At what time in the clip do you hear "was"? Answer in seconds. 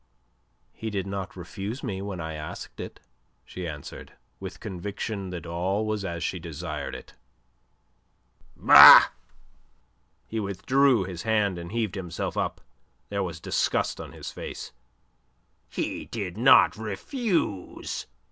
5.85-6.03, 13.21-13.39